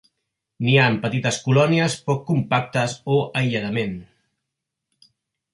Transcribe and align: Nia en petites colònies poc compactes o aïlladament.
Nia 0.67 0.85
en 0.91 0.95
petites 1.03 1.37
colònies 1.49 1.99
poc 2.09 2.25
compactes 2.31 2.97
o 3.17 3.21
aïlladament. 3.43 3.97